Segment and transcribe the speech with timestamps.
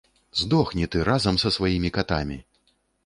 [0.39, 2.39] Здохні ты разам са сваімі катамі!